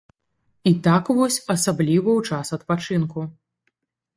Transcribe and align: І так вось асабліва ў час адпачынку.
І 0.69 0.71
так 0.87 1.11
вось 1.17 1.37
асабліва 1.55 2.09
ў 2.17 2.21
час 2.33 2.47
адпачынку. 2.59 3.19